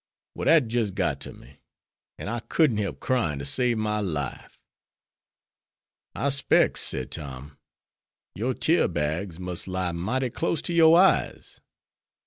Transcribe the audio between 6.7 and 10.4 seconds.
said Tom, "your tear bags must lie mighty